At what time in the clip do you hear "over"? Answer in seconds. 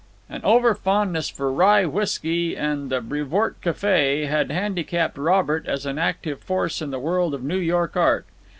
0.43-0.73